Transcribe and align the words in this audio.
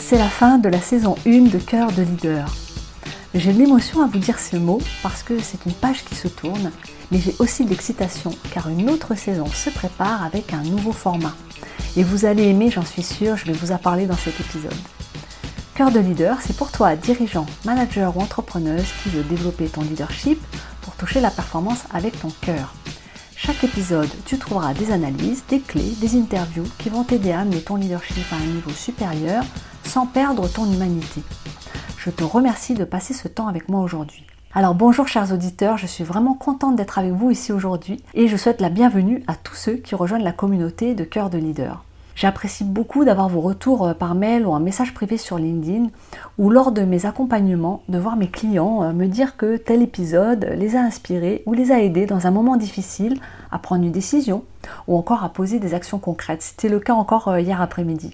C'est 0.00 0.18
la 0.18 0.28
fin 0.28 0.58
de 0.58 0.68
la 0.68 0.82
saison 0.82 1.16
1 1.26 1.48
de 1.48 1.58
Cœur 1.58 1.90
de 1.92 2.02
leader. 2.02 2.46
J'ai 3.34 3.54
de 3.54 3.58
l'émotion 3.58 4.02
à 4.02 4.06
vous 4.06 4.18
dire 4.18 4.38
ce 4.38 4.56
mot 4.56 4.82
parce 5.02 5.22
que 5.22 5.40
c'est 5.40 5.64
une 5.64 5.72
page 5.72 6.04
qui 6.04 6.14
se 6.14 6.28
tourne, 6.28 6.70
mais 7.10 7.20
j'ai 7.20 7.34
aussi 7.38 7.64
de 7.64 7.70
l'excitation 7.70 8.32
car 8.52 8.68
une 8.68 8.90
autre 8.90 9.14
saison 9.14 9.46
se 9.46 9.70
prépare 9.70 10.22
avec 10.22 10.52
un 10.52 10.62
nouveau 10.62 10.92
format. 10.92 11.34
Et 11.96 12.02
vous 12.02 12.26
allez 12.26 12.44
aimer, 12.44 12.70
j'en 12.70 12.84
suis 12.84 13.02
sûre, 13.02 13.38
je 13.38 13.46
vais 13.46 13.54
vous 13.54 13.72
en 13.72 13.78
parler 13.78 14.04
dans 14.04 14.16
cet 14.16 14.38
épisode. 14.38 14.74
Cœur 15.74 15.90
de 15.90 16.00
leader, 16.00 16.36
c'est 16.42 16.56
pour 16.56 16.70
toi, 16.70 16.96
dirigeant, 16.96 17.46
manager 17.64 18.14
ou 18.14 18.20
entrepreneuse 18.20 18.86
qui 19.02 19.08
veut 19.08 19.24
développer 19.24 19.68
ton 19.68 19.80
leadership 19.80 20.38
pour 20.82 20.94
toucher 20.96 21.20
la 21.22 21.30
performance 21.30 21.84
avec 21.94 22.20
ton 22.20 22.30
cœur. 22.42 22.74
Chaque 23.46 23.64
épisode, 23.64 24.08
tu 24.24 24.38
trouveras 24.38 24.72
des 24.72 24.90
analyses, 24.90 25.44
des 25.50 25.60
clés, 25.60 25.92
des 26.00 26.16
interviews 26.18 26.64
qui 26.78 26.88
vont 26.88 27.04
t'aider 27.04 27.30
à 27.30 27.40
amener 27.40 27.60
ton 27.60 27.76
leadership 27.76 28.24
à 28.32 28.36
un 28.36 28.46
niveau 28.46 28.70
supérieur 28.70 29.44
sans 29.84 30.06
perdre 30.06 30.48
ton 30.48 30.64
humanité. 30.64 31.22
Je 31.98 32.08
te 32.08 32.24
remercie 32.24 32.72
de 32.72 32.84
passer 32.84 33.12
ce 33.12 33.28
temps 33.28 33.46
avec 33.46 33.68
moi 33.68 33.82
aujourd'hui. 33.82 34.24
Alors 34.54 34.74
bonjour 34.74 35.08
chers 35.08 35.30
auditeurs, 35.30 35.76
je 35.76 35.86
suis 35.86 36.04
vraiment 36.04 36.32
contente 36.32 36.76
d'être 36.76 36.98
avec 36.98 37.12
vous 37.12 37.30
ici 37.30 37.52
aujourd'hui 37.52 38.02
et 38.14 38.28
je 38.28 38.36
souhaite 38.38 38.62
la 38.62 38.70
bienvenue 38.70 39.22
à 39.26 39.34
tous 39.34 39.56
ceux 39.56 39.74
qui 39.74 39.94
rejoignent 39.94 40.24
la 40.24 40.32
communauté 40.32 40.94
de 40.94 41.04
Cœur 41.04 41.28
de 41.28 41.36
Leader. 41.36 41.84
J'apprécie 42.14 42.62
beaucoup 42.62 43.04
d'avoir 43.04 43.28
vos 43.28 43.40
retours 43.40 43.88
euh, 43.88 43.94
par 43.94 44.14
mail 44.14 44.46
ou 44.46 44.54
un 44.54 44.60
message 44.60 44.94
privé 44.94 45.16
sur 45.16 45.36
LinkedIn 45.36 45.88
ou 46.38 46.48
lors 46.48 46.70
de 46.70 46.82
mes 46.82 47.06
accompagnements 47.06 47.82
de 47.88 47.98
voir 47.98 48.16
mes 48.16 48.28
clients 48.28 48.84
euh, 48.84 48.92
me 48.92 49.06
dire 49.06 49.36
que 49.36 49.56
tel 49.56 49.82
épisode 49.82 50.48
les 50.56 50.76
a 50.76 50.80
inspirés 50.80 51.42
ou 51.46 51.54
les 51.54 51.72
a 51.72 51.80
aidés 51.80 52.06
dans 52.06 52.26
un 52.26 52.30
moment 52.30 52.56
difficile 52.56 53.20
à 53.50 53.58
prendre 53.58 53.84
une 53.84 53.92
décision 53.92 54.44
ou 54.86 54.96
encore 54.96 55.24
à 55.24 55.28
poser 55.28 55.58
des 55.58 55.74
actions 55.74 55.98
concrètes. 55.98 56.42
C'était 56.42 56.68
le 56.68 56.78
cas 56.78 56.94
encore 56.94 57.28
euh, 57.28 57.40
hier 57.40 57.60
après-midi. 57.60 58.12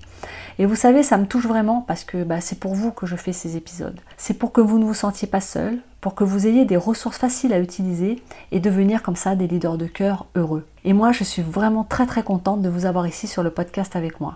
Et 0.59 0.65
vous 0.65 0.77
savez, 0.77 1.03
ça 1.03 1.19
me 1.19 1.27
touche 1.27 1.47
vraiment 1.47 1.85
parce 1.87 2.05
que 2.05 2.25
bah, 2.25 2.41
c'est 2.41 2.59
pour 2.59 2.75
vous 2.75 2.93
que 2.93 3.07
je 3.07 3.17
fais 3.17 3.33
ces 3.33 3.57
épisodes. 3.57 4.01
C'est 4.17 4.35
pour 4.35 4.53
que 4.53 4.63
vous 4.63 4.79
ne 4.79 4.85
vous 4.85 4.95
sentiez 4.95 5.29
pas 5.29 5.41
seul, 5.41 5.79
pour 6.01 6.15
que 6.15 6.25
vous 6.25 6.47
ayez 6.47 6.65
des 6.65 6.77
ressources 6.77 7.19
faciles 7.19 7.53
à 7.53 7.61
utiliser 7.61 8.23
et 8.51 8.61
devenir 8.61 9.03
comme 9.03 9.17
ça 9.17 9.37
des 9.37 9.47
leaders 9.47 9.77
de 9.77 9.87
cœur 9.87 10.27
heureux. 10.35 10.67
Et 10.83 10.95
moi, 10.95 11.13
je 11.13 11.25
suis 11.25 11.43
vraiment 11.43 11.85
très 11.85 12.07
très 12.07 12.23
contente 12.23 12.63
de 12.63 12.71
vous 12.71 12.87
avoir 12.87 13.07
ici 13.07 13.27
sur 13.27 13.43
le 13.43 13.51
podcast 13.51 13.97
avec 13.97 14.19
moi. 14.19 14.35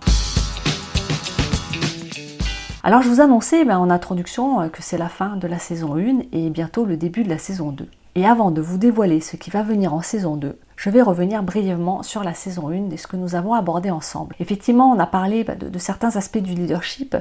Alors 2.83 3.01
je 3.01 3.09
vous 3.09 3.19
annonçais 3.19 3.65
ben, 3.65 3.79
en 3.79 3.89
introduction 3.89 4.61
euh, 4.61 4.67
que 4.67 4.83
c'est 4.83 4.99
la 4.99 5.09
fin 5.09 5.37
de 5.37 5.47
la 5.47 5.57
saison 5.57 5.95
1 5.95 6.19
et 6.33 6.51
bientôt 6.51 6.85
le 6.85 6.97
début 6.97 7.23
de 7.23 7.29
la 7.29 7.39
saison 7.39 7.71
2. 7.71 7.87
Et 8.13 8.27
avant 8.27 8.51
de 8.51 8.61
vous 8.61 8.77
dévoiler 8.77 9.21
ce 9.21 9.37
qui 9.37 9.49
va 9.49 9.63
venir 9.63 9.91
en 9.91 10.03
saison 10.03 10.35
2, 10.35 10.55
je 10.75 10.89
vais 10.89 11.01
revenir 11.01 11.41
brièvement 11.43 12.03
sur 12.03 12.23
la 12.23 12.33
saison 12.33 12.69
1 12.69 12.91
et 12.91 12.97
ce 12.97 13.07
que 13.07 13.15
nous 13.15 13.35
avons 13.35 13.53
abordé 13.53 13.91
ensemble. 13.91 14.35
Effectivement, 14.39 14.91
on 14.91 14.99
a 14.99 15.05
parlé 15.05 15.43
bah, 15.43 15.55
de, 15.55 15.79
certains 15.79 16.15
aspects 16.15 16.39
du 16.39 16.53
leadership, 16.53 17.15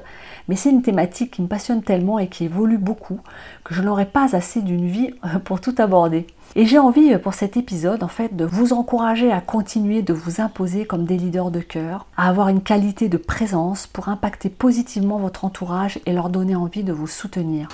mais 0.48 0.56
c'est 0.56 0.70
une 0.70 0.82
thématique 0.82 1.32
qui 1.32 1.42
me 1.42 1.46
passionne 1.46 1.82
tellement 1.82 2.18
et 2.18 2.28
qui 2.28 2.44
évolue 2.44 2.78
beaucoup 2.78 3.20
que 3.62 3.74
je 3.74 3.82
n'aurai 3.82 4.06
pas 4.06 4.34
assez 4.34 4.60
d'une 4.60 4.86
vie 4.86 5.14
euh, 5.24 5.38
pour 5.38 5.60
tout 5.60 5.74
aborder. 5.78 6.26
Et 6.56 6.66
j'ai 6.66 6.78
envie 6.78 7.14
euh, 7.14 7.18
pour 7.18 7.34
cet 7.34 7.56
épisode 7.56 8.02
en 8.02 8.08
fait 8.08 8.36
de 8.36 8.44
vous 8.44 8.72
encourager 8.72 9.30
à 9.30 9.40
continuer 9.40 10.02
de 10.02 10.12
vous 10.12 10.40
imposer 10.40 10.84
comme 10.84 11.04
des 11.04 11.16
leaders 11.16 11.50
de 11.50 11.60
cœur, 11.60 12.06
à 12.16 12.28
avoir 12.28 12.48
une 12.48 12.62
qualité 12.62 13.08
de 13.08 13.16
présence 13.16 13.86
pour 13.86 14.08
impacter 14.08 14.50
positivement 14.50 15.18
votre 15.18 15.44
entourage 15.44 16.00
et 16.06 16.12
leur 16.12 16.28
donner 16.28 16.56
envie 16.56 16.84
de 16.84 16.92
vous 16.92 17.06
soutenir 17.06 17.68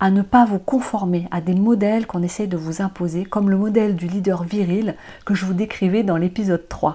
à 0.00 0.10
ne 0.10 0.22
pas 0.22 0.46
vous 0.46 0.58
conformer 0.58 1.28
à 1.30 1.42
des 1.42 1.54
modèles 1.54 2.06
qu'on 2.06 2.22
essaie 2.22 2.46
de 2.46 2.56
vous 2.56 2.80
imposer, 2.80 3.24
comme 3.24 3.50
le 3.50 3.58
modèle 3.58 3.96
du 3.96 4.06
leader 4.06 4.42
viril 4.42 4.96
que 5.26 5.34
je 5.34 5.44
vous 5.44 5.52
décrivais 5.52 6.02
dans 6.02 6.16
l'épisode 6.16 6.66
3. 6.68 6.94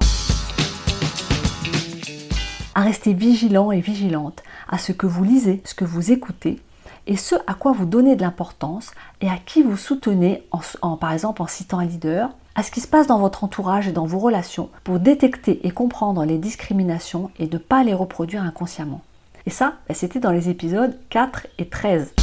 À 2.74 2.82
rester 2.82 3.14
vigilant 3.14 3.72
et 3.72 3.80
vigilante 3.80 4.44
à 4.68 4.80
ce 4.80 4.92
que 4.92 5.06
vous 5.06 5.24
lisez, 5.24 5.62
ce 5.66 5.76
que 5.76 5.86
vous 5.86 6.12
écoutez, 6.12 6.60
et 7.06 7.16
ce 7.16 7.36
à 7.46 7.54
quoi 7.54 7.74
vous 7.74 7.86
donnez 7.86 8.16
de 8.16 8.24
l'importance 8.24 8.92
et 9.22 9.30
à 9.30 9.38
qui 9.38 9.62
vous 9.62 9.78
soutenez, 9.78 10.44
en, 10.82 10.98
par 10.98 11.14
exemple 11.14 11.44
en 11.44 11.48
citant 11.48 11.78
un 11.78 11.86
leader, 11.86 12.32
à 12.56 12.64
ce 12.64 12.72
qui 12.72 12.82
se 12.82 12.88
passe 12.88 13.06
dans 13.06 13.20
votre 13.20 13.44
entourage 13.44 13.88
et 13.88 13.92
dans 13.92 14.08
vos 14.08 14.18
relations 14.18 14.70
pour 14.84 15.00
détecter 15.00 15.66
et 15.68 15.72
comprendre 15.72 16.26
les 16.26 16.40
discriminations 16.40 17.30
et 17.38 17.48
ne 17.48 17.58
pas 17.60 17.84
les 17.84 17.94
reproduire 17.94 18.42
inconsciemment. 18.42 19.02
Et 19.46 19.52
ça, 19.52 19.76
ben, 19.88 19.94
c'était 19.94 20.20
dans 20.20 20.32
les 20.32 20.50
épisodes 20.50 20.98
4 21.10 21.46
et 21.60 21.70
13. 21.70 22.14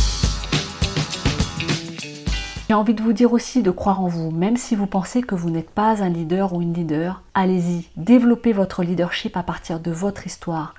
J'ai 2.73 2.77
envie 2.77 2.95
de 2.95 3.03
vous 3.03 3.13
dire 3.13 3.35
aussi 3.35 3.63
de 3.63 3.71
croire 3.71 4.01
en 4.01 4.09
vous, 4.09 4.31
même 4.31 4.57
si 4.57 4.77
vous 4.77 4.87
pensez 4.87 5.21
que 5.21 5.35
vous 5.35 5.51
n'êtes 5.51 5.69
pas 5.69 6.03
un 6.03 6.09
leader 6.09 6.55
ou 6.55 6.63
une 6.63 6.73
leader. 6.73 7.23
Allez-y, 7.35 7.91
développez 7.99 8.55
votre 8.55 8.83
leadership 8.83 9.37
à 9.37 9.43
partir 9.43 9.79
de 9.79 9.91
votre 9.91 10.27
histoire. 10.27 10.75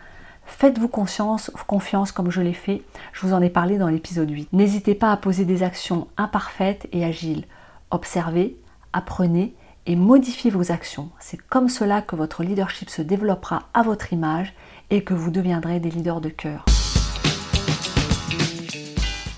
Faites-vous 0.47 0.87
confiance, 0.87 1.51
confiance 1.67 2.11
comme 2.11 2.31
je 2.31 2.41
l'ai 2.41 2.53
fait, 2.53 2.81
je 3.11 3.27
vous 3.27 3.33
en 3.33 3.43
ai 3.43 3.51
parlé 3.51 3.77
dans 3.77 3.89
l'épisode 3.89 4.31
8. 4.31 4.53
N'hésitez 4.53 4.95
pas 4.95 5.11
à 5.11 5.17
poser 5.17 5.45
des 5.45 5.61
actions 5.61 6.07
imparfaites 6.17 6.87
et 6.93 7.05
agiles. 7.05 7.45
Observez, 7.91 8.57
apprenez 8.91 9.53
et 9.85 9.95
modifiez 9.95 10.49
vos 10.49 10.71
actions. 10.71 11.11
C'est 11.19 11.39
comme 11.43 11.69
cela 11.69 12.01
que 12.01 12.15
votre 12.15 12.41
leadership 12.41 12.89
se 12.89 13.03
développera 13.03 13.69
à 13.75 13.83
votre 13.83 14.13
image 14.13 14.55
et 14.89 15.03
que 15.03 15.13
vous 15.13 15.29
deviendrez 15.29 15.79
des 15.79 15.91
leaders 15.91 16.21
de 16.21 16.29
cœur 16.29 16.65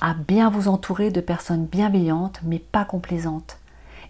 à 0.05 0.13
bien 0.13 0.51
vous 0.51 0.67
entourer 0.67 1.09
de 1.09 1.19
personnes 1.19 1.65
bienveillantes 1.65 2.39
mais 2.43 2.59
pas 2.59 2.85
complaisantes. 2.85 3.57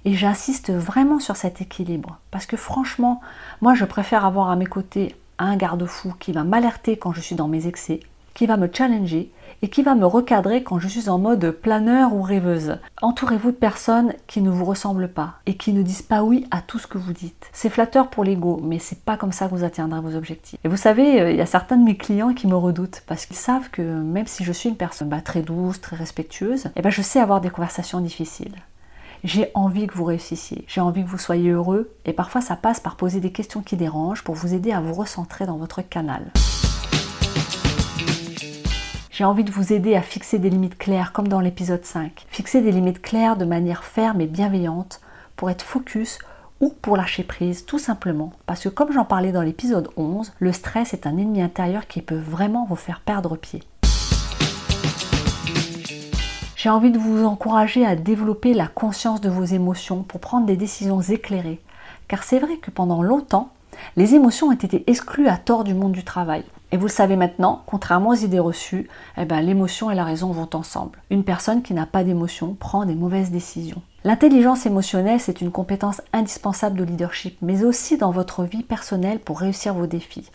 Et 0.04 0.14
j'insiste 0.14 0.70
vraiment 0.70 1.22
sur 1.22 1.38
cet 1.38 1.62
équilibre 1.62 2.20
parce 2.32 2.46
que 2.46 2.58
franchement, 2.58 3.22
moi 3.62 3.76
je 3.76 3.86
préfère 3.86 4.26
avoir 4.26 4.50
à 4.50 4.58
mes 4.58 4.66
côtés 4.66 5.16
un 5.40 5.56
garde-fou 5.56 6.14
qui 6.20 6.34
va 6.34 6.44
m'alerter 6.44 6.98
quand 6.98 7.14
je 7.14 7.22
suis 7.22 7.38
dans 7.38 7.48
mes 7.48 7.68
excès, 7.68 8.02
qui 8.36 8.46
va 8.46 8.58
me 8.58 8.70
challenger 8.72 9.32
et 9.62 9.70
qui 9.70 9.82
va 9.82 9.96
me 9.96 10.06
recadrer 10.06 10.62
quand 10.62 10.78
je 10.78 10.88
suis 10.88 11.10
en 11.10 11.18
mode 11.18 11.50
planeur 11.50 12.14
ou 12.14 12.22
rêveuse. 12.22 12.78
Entourez-vous 13.02 13.52
de 13.52 13.56
personnes 13.56 14.14
qui 14.28 14.42
ne 14.42 14.50
vous 14.50 14.66
ressemblent 14.66 15.08
pas 15.08 15.36
et 15.48 15.56
qui 15.56 15.74
ne 15.74 15.82
disent 15.82 16.04
pas 16.04 16.24
oui 16.24 16.46
à 16.52 16.62
tout 16.62 16.78
ce 16.78 16.86
que 16.86 17.00
vous 17.00 17.14
dites. 17.14 17.50
C'est 17.54 17.70
flatteur 17.70 18.10
pour 18.10 18.24
l'ego, 18.24 18.60
mais 18.62 18.78
c'est 18.78 19.00
pas 19.00 19.18
comme 19.18 19.32
ça 19.32 19.48
que 19.48 19.56
vous 19.56 19.64
atteindrez 19.64 20.02
vos 20.02 20.16
objectifs. 20.16 20.60
Et 20.64 20.68
vous 20.68 20.78
savez, 20.78 21.22
euh, 21.22 21.32
il 21.32 21.38
y 21.38 21.42
a 21.42 21.46
certains 21.48 21.78
de 21.78 21.84
mes 21.84 21.98
clients 21.98 22.34
qui 22.34 22.48
me 22.48 22.56
redoutent 22.56 23.02
parce 23.08 23.26
qu'ils 23.26 23.38
savent 23.38 23.70
que 23.72 23.82
même 23.82 24.28
si 24.28 24.44
je 24.44 24.52
suis 24.52 24.70
une 24.70 24.78
personne 24.78 25.10
bah, 25.10 25.22
très 25.22 25.42
douce, 25.42 25.82
très 25.82 25.96
respectueuse, 25.96 26.68
eh 26.76 26.82
ben, 26.82 26.90
je 26.90 27.02
sais 27.02 27.20
avoir 27.20 27.42
des 27.42 27.50
conversations 27.50 28.02
difficiles. 28.02 28.56
J'ai 29.24 29.50
envie 29.56 29.88
que 29.88 29.96
vous 29.96 30.04
réussissiez, 30.04 30.66
j'ai 30.68 30.82
envie 30.82 31.04
que 31.04 31.10
vous 31.10 31.18
soyez 31.18 31.50
heureux 31.50 31.90
et 32.06 32.14
parfois 32.14 32.42
ça 32.42 32.56
passe 32.56 32.80
par 32.80 32.96
poser 32.96 33.20
des 33.20 33.32
questions 33.32 33.62
qui 33.62 33.76
dérangent 33.76 34.24
pour 34.24 34.36
vous 34.36 34.54
aider 34.54 34.72
à 34.72 34.82
vous 34.82 34.94
recentrer 34.94 35.48
dans 35.48 35.58
votre 35.58 35.82
canal. 35.82 36.32
J'ai 39.18 39.24
envie 39.24 39.46
de 39.46 39.52
vous 39.52 39.72
aider 39.72 39.96
à 39.96 40.02
fixer 40.02 40.40
des 40.40 40.50
limites 40.50 40.78
claires 40.78 41.14
comme 41.14 41.30
dans 41.30 41.40
l'épisode 41.40 41.86
5. 41.86 42.26
Fixer 42.28 42.60
des 42.60 42.74
limites 42.74 43.02
claires 43.02 43.38
de 43.38 43.46
manière 43.46 43.86
ferme 43.86 44.20
et 44.20 44.28
bienveillante 44.28 45.00
pour 45.38 45.50
être 45.50 45.62
focus 45.62 46.20
ou 46.60 46.74
pour 46.82 46.98
lâcher 46.98 47.24
prise 47.24 47.66
tout 47.66 47.80
simplement. 47.80 48.34
Parce 48.46 48.62
que 48.62 48.68
comme 48.68 48.92
j'en 48.92 49.06
parlais 49.06 49.32
dans 49.32 49.42
l'épisode 49.42 49.88
11, 49.96 50.34
le 50.38 50.52
stress 50.52 50.94
est 50.94 51.08
un 51.08 51.16
ennemi 51.16 51.42
intérieur 51.42 51.88
qui 51.88 52.02
peut 52.02 52.18
vraiment 52.18 52.66
vous 52.66 52.76
faire 52.76 53.00
perdre 53.00 53.38
pied. 53.38 53.64
J'ai 56.58 56.70
envie 56.70 56.92
de 56.92 57.00
vous 57.00 57.24
encourager 57.24 57.86
à 57.86 57.96
développer 57.96 58.54
la 58.54 58.68
conscience 58.68 59.22
de 59.22 59.30
vos 59.30 59.46
émotions 59.46 60.04
pour 60.04 60.20
prendre 60.20 60.46
des 60.46 60.58
décisions 60.58 61.00
éclairées. 61.00 61.62
Car 62.10 62.24
c'est 62.24 62.40
vrai 62.40 62.58
que 62.58 62.70
pendant 62.70 63.02
longtemps, 63.02 63.54
les 63.96 64.16
émotions 64.16 64.48
ont 64.48 64.54
été 64.54 64.84
exclues 64.88 65.28
à 65.28 65.38
tort 65.38 65.64
du 65.64 65.74
monde 65.74 65.92
du 65.92 66.04
travail. 66.04 66.44
Et 66.72 66.78
vous 66.78 66.88
le 66.88 66.92
savez 66.92 67.16
maintenant, 67.16 67.62
contrairement 67.66 68.10
aux 68.10 68.16
idées 68.16 68.40
reçues, 68.40 68.90
eh 69.18 69.26
ben, 69.26 69.42
l'émotion 69.42 69.92
et 69.92 69.96
la 69.96 70.04
raison 70.04 70.32
vont 70.32 70.50
ensemble. 70.54 71.00
Une 71.10 71.24
personne 71.24 71.62
qui 71.62 71.74
n'a 71.74 71.86
pas 71.86 72.04
d'émotion 72.04 72.54
prend 72.54 72.86
des 72.86 72.96
mauvaises 72.96 73.32
décisions. 73.32 73.82
L'intelligence 74.04 74.66
émotionnelle, 74.66 75.20
c'est 75.20 75.42
une 75.42 75.52
compétence 75.52 76.02
indispensable 76.14 76.78
de 76.78 76.84
leadership, 76.84 77.38
mais 77.42 77.64
aussi 77.64 77.98
dans 77.98 78.12
votre 78.12 78.44
vie 78.44 78.64
personnelle 78.64 79.20
pour 79.20 79.40
réussir 79.40 79.74
vos 79.74 79.88
défis. 79.88 80.30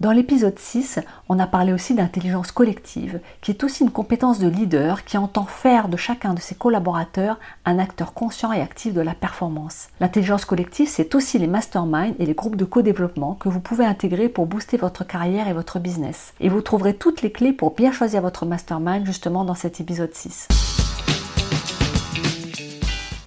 Dans 0.00 0.12
l'épisode 0.12 0.58
6, 0.58 0.98
on 1.28 1.38
a 1.38 1.46
parlé 1.46 1.74
aussi 1.74 1.92
d'intelligence 1.94 2.52
collective, 2.52 3.20
qui 3.42 3.50
est 3.50 3.62
aussi 3.62 3.82
une 3.82 3.90
compétence 3.90 4.38
de 4.38 4.48
leader 4.48 5.04
qui 5.04 5.18
entend 5.18 5.44
faire 5.44 5.88
de 5.88 5.98
chacun 5.98 6.32
de 6.32 6.40
ses 6.40 6.54
collaborateurs 6.54 7.38
un 7.66 7.78
acteur 7.78 8.14
conscient 8.14 8.50
et 8.50 8.62
actif 8.62 8.94
de 8.94 9.02
la 9.02 9.12
performance. 9.12 9.88
L'intelligence 10.00 10.46
collective, 10.46 10.88
c'est 10.88 11.14
aussi 11.14 11.38
les 11.38 11.46
masterminds 11.46 12.14
et 12.18 12.24
les 12.24 12.32
groupes 12.32 12.56
de 12.56 12.64
co-développement 12.64 13.34
que 13.34 13.50
vous 13.50 13.60
pouvez 13.60 13.84
intégrer 13.84 14.30
pour 14.30 14.46
booster 14.46 14.78
votre 14.78 15.04
carrière 15.04 15.48
et 15.48 15.52
votre 15.52 15.78
business. 15.78 16.32
Et 16.40 16.48
vous 16.48 16.62
trouverez 16.62 16.94
toutes 16.94 17.20
les 17.20 17.30
clés 17.30 17.52
pour 17.52 17.74
bien 17.74 17.92
choisir 17.92 18.22
votre 18.22 18.46
mastermind 18.46 19.04
justement 19.04 19.44
dans 19.44 19.54
cet 19.54 19.82
épisode 19.82 20.14
6. 20.14 20.48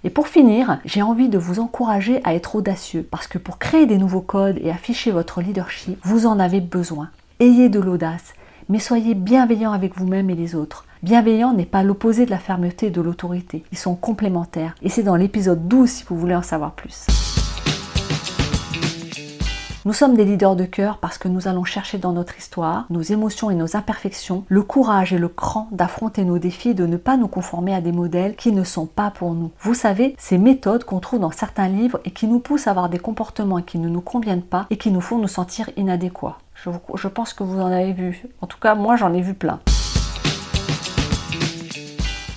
Et 0.06 0.10
pour 0.10 0.28
finir, 0.28 0.80
j'ai 0.84 1.02
envie 1.02 1.30
de 1.30 1.38
vous 1.38 1.60
encourager 1.60 2.20
à 2.26 2.36
être 2.36 2.58
audacieux 2.58 3.08
parce 3.10 3.28
que 3.28 3.38
pour 3.38 3.58
créer 3.58 3.86
des 3.86 3.98
nouveaux 3.98 4.22
codes 4.22 4.60
et 4.62 4.70
afficher 4.70 5.12
votre 5.12 5.42
leadership, 5.42 5.98
vous 6.04 6.26
en 6.26 6.40
avez 6.40 6.60
besoin. 6.60 7.10
Ayez 7.40 7.70
de 7.70 7.80
l'audace, 7.80 8.34
mais 8.68 8.80
soyez 8.80 9.14
bienveillant 9.14 9.72
avec 9.72 9.98
vous-même 9.98 10.30
et 10.30 10.36
les 10.36 10.56
autres. 10.56 10.86
Bienveillant 11.04 11.54
n'est 11.54 11.66
pas 11.66 11.84
l'opposé 11.84 12.26
de 12.26 12.32
la 12.32 12.38
fermeté 12.38 12.88
et 12.88 12.92
de 12.92 13.02
l'autorité. 13.02 13.64
Ils 13.72 13.78
sont 13.78 13.96
complémentaires. 13.96 14.76
Et 14.82 14.90
c'est 14.90 15.04
dans 15.04 15.16
l'épisode 15.16 15.70
12 15.70 15.90
si 15.90 16.04
vous 16.08 16.18
voulez 16.18 16.36
en 16.36 16.42
savoir 16.42 16.74
plus. 16.74 17.08
Nous 19.86 19.92
sommes 19.92 20.16
des 20.16 20.24
leaders 20.24 20.56
de 20.56 20.64
cœur 20.64 20.98
parce 21.00 21.18
que 21.18 21.28
nous 21.28 21.50
allons 21.50 21.66
chercher 21.66 21.98
dans 21.98 22.14
notre 22.14 22.38
histoire, 22.38 22.86
nos 22.90 23.02
émotions 23.02 23.52
et 23.52 23.56
nos 23.56 23.76
imperfections, 23.76 24.46
le 24.48 24.64
courage 24.64 25.12
et 25.12 25.18
le 25.18 25.28
cran 25.28 25.68
d'affronter 25.74 26.24
nos 26.24 26.38
défis 26.38 26.74
de 26.74 26.86
ne 26.86 26.96
pas 26.96 27.18
nous 27.18 27.28
conformer 27.28 27.76
à 27.76 27.82
des 27.82 27.92
modèles 27.92 28.38
qui 28.38 28.54
ne 28.54 28.64
sont 28.64 28.86
pas 28.86 29.12
pour 29.12 29.34
nous. 29.34 29.52
Vous 29.60 29.74
savez, 29.74 30.16
ces 30.18 30.38
méthodes 30.38 30.86
qu'on 30.86 31.02
trouve 31.02 31.20
dans 31.20 31.32
certains 31.32 31.68
livres 31.68 32.00
et 32.06 32.12
qui 32.12 32.28
nous 32.28 32.40
poussent 32.40 32.68
à 32.68 32.70
avoir 32.70 32.88
des 32.88 32.98
comportements 32.98 33.62
qui 33.62 33.78
ne 33.78 33.90
nous 33.90 34.00
conviennent 34.00 34.42
pas 34.42 34.68
et 34.70 34.78
qui 34.78 34.90
nous 34.90 35.02
font 35.02 35.18
nous 35.18 35.28
sentir 35.28 35.70
inadéquats. 35.76 36.38
Je 36.96 37.08
pense 37.10 37.34
que 37.34 37.44
vous 37.44 37.60
en 37.60 37.70
avez 37.70 37.92
vu. 37.92 38.26
En 38.40 38.48
tout 38.48 38.60
cas, 38.60 38.76
moi 38.76 38.96
j'en 38.96 39.14
ai 39.14 39.22
vu 39.22 39.34
plein. 39.34 39.60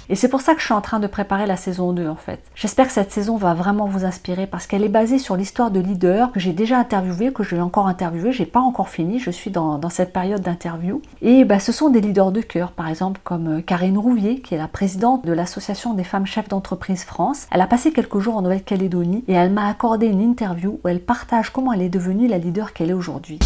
Et 0.08 0.14
c'est 0.14 0.28
pour 0.28 0.40
ça 0.40 0.54
que 0.54 0.60
je 0.60 0.64
suis 0.64 0.74
en 0.74 0.80
train 0.80 1.00
de 1.00 1.06
préparer 1.06 1.46
la 1.46 1.56
saison 1.56 1.92
2 1.92 2.08
en 2.08 2.16
fait. 2.16 2.40
J'espère 2.54 2.86
que 2.86 2.92
cette 2.92 3.10
saison 3.10 3.36
va 3.36 3.54
vraiment 3.54 3.86
vous 3.86 4.04
inspirer 4.04 4.46
parce 4.46 4.66
qu'elle 4.66 4.84
est 4.84 4.88
basée 4.88 5.18
sur 5.18 5.36
l'histoire 5.36 5.70
de 5.70 5.80
leaders 5.80 6.32
que 6.32 6.40
j'ai 6.40 6.52
déjà 6.52 6.78
interviewé, 6.78 7.32
que 7.32 7.42
je 7.42 7.56
vais 7.56 7.62
encore 7.62 7.86
interviewer. 7.88 8.32
J'ai 8.32 8.46
pas 8.46 8.60
encore 8.60 8.88
fini, 8.88 9.18
je 9.18 9.30
suis 9.30 9.50
dans, 9.50 9.80
cette 9.88 10.12
période 10.12 10.42
d'interview. 10.42 11.00
Et 11.22 11.44
bah, 11.44 11.58
ce 11.58 11.72
sont 11.72 11.90
des 11.90 12.00
leaders 12.00 12.32
de 12.32 12.40
cœur, 12.40 12.72
par 12.72 12.88
exemple 12.88 13.20
comme 13.24 13.58
euh, 13.58 13.60
Karine 13.60 13.98
Rouvier, 13.98 14.40
qui 14.40 14.54
est 14.54 14.58
la 14.58 14.68
présidente 14.68 15.24
de 15.24 15.32
l'association 15.32 15.94
des 15.94 16.04
femmes 16.04 16.26
chefs 16.26 16.48
d'entreprise 16.48 17.04
France. 17.04 17.46
Elle 17.50 17.60
a 17.60 17.66
passé 17.66 17.92
quelques 17.92 18.18
jours 18.18 18.36
en 18.36 18.42
Nouvelle-Calédonie 18.42 19.24
et 19.28 19.32
elle 19.32 19.52
m'a 19.52 19.68
accordé 19.68 20.06
une 20.06 20.20
interview 20.20 20.80
où 20.84 20.88
elle 20.88 21.00
partage 21.00 21.50
comment 21.50 21.72
elle 21.72 21.82
est 21.82 21.88
devenue 21.88 22.26
la 22.26 22.38
leader 22.38 22.72
qu'elle 22.72 22.90
est 22.90 22.94
aujourd'hui. 22.94 23.38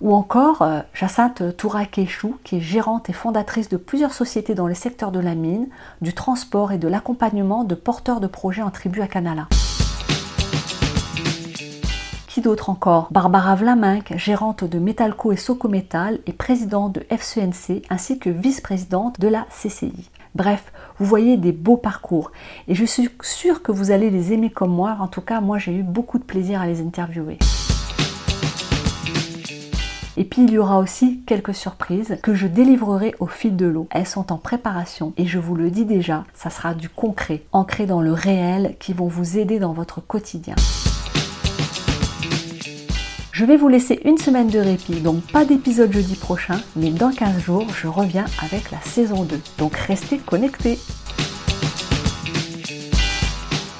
Ou 0.00 0.14
encore 0.14 0.62
euh, 0.62 0.80
Jacinthe 0.94 1.56
Tourakéchou, 1.56 2.36
qui 2.42 2.56
est 2.56 2.60
gérante 2.60 3.10
et 3.10 3.12
fondatrice 3.12 3.68
de 3.68 3.76
plusieurs 3.76 4.14
sociétés 4.14 4.54
dans 4.54 4.66
les 4.66 4.74
secteurs 4.74 5.12
de 5.12 5.20
la 5.20 5.34
mine, 5.34 5.68
du 6.00 6.14
transport 6.14 6.72
et 6.72 6.78
de 6.78 6.88
l'accompagnement 6.88 7.64
de 7.64 7.74
porteurs 7.74 8.20
de 8.20 8.26
projets 8.26 8.62
en 8.62 8.70
tribu 8.70 9.02
à 9.02 9.06
Canala. 9.06 9.48
Qui 12.28 12.40
d'autre 12.40 12.70
encore? 12.70 13.08
Barbara 13.10 13.56
Vlaminck, 13.56 14.16
gérante 14.16 14.64
de 14.64 14.78
Metalco 14.78 15.32
et 15.32 15.36
Socometal 15.36 16.20
et 16.26 16.32
présidente 16.32 16.94
de 16.94 17.04
FCNC 17.10 17.82
ainsi 17.90 18.18
que 18.18 18.30
vice-présidente 18.30 19.20
de 19.20 19.28
la 19.28 19.46
CCI. 19.50 20.08
Bref, 20.34 20.72
vous 20.98 21.06
voyez 21.06 21.36
des 21.36 21.52
beaux 21.52 21.76
parcours 21.76 22.30
et 22.68 22.74
je 22.74 22.84
suis 22.84 23.10
sûre 23.20 23.62
que 23.62 23.72
vous 23.72 23.90
allez 23.90 24.08
les 24.08 24.32
aimer 24.32 24.48
comme 24.48 24.72
moi. 24.72 24.96
En 25.00 25.08
tout 25.08 25.22
cas, 25.22 25.40
moi 25.40 25.58
j'ai 25.58 25.74
eu 25.74 25.82
beaucoup 25.82 26.18
de 26.18 26.24
plaisir 26.24 26.60
à 26.62 26.66
les 26.66 26.80
interviewer. 26.80 27.38
Et 30.20 30.24
puis 30.24 30.42
il 30.42 30.50
y 30.50 30.58
aura 30.58 30.78
aussi 30.78 31.22
quelques 31.24 31.54
surprises 31.54 32.18
que 32.22 32.34
je 32.34 32.46
délivrerai 32.46 33.14
au 33.20 33.26
fil 33.26 33.56
de 33.56 33.64
l'eau. 33.64 33.88
Elles 33.90 34.06
sont 34.06 34.34
en 34.34 34.36
préparation 34.36 35.14
et 35.16 35.26
je 35.26 35.38
vous 35.38 35.54
le 35.54 35.70
dis 35.70 35.86
déjà, 35.86 36.26
ça 36.34 36.50
sera 36.50 36.74
du 36.74 36.90
concret, 36.90 37.44
ancré 37.52 37.86
dans 37.86 38.02
le 38.02 38.12
réel 38.12 38.76
qui 38.78 38.92
vont 38.92 39.08
vous 39.08 39.38
aider 39.38 39.58
dans 39.58 39.72
votre 39.72 40.02
quotidien. 40.02 40.56
Je 43.32 43.46
vais 43.46 43.56
vous 43.56 43.68
laisser 43.68 43.98
une 44.04 44.18
semaine 44.18 44.48
de 44.48 44.58
répit, 44.58 45.00
donc 45.00 45.22
pas 45.32 45.46
d'épisode 45.46 45.90
jeudi 45.90 46.16
prochain, 46.16 46.60
mais 46.76 46.90
dans 46.90 47.12
15 47.12 47.38
jours, 47.38 47.66
je 47.74 47.88
reviens 47.88 48.26
avec 48.42 48.70
la 48.70 48.80
saison 48.82 49.24
2. 49.24 49.40
Donc 49.56 49.74
restez 49.74 50.18
connectés. 50.18 50.78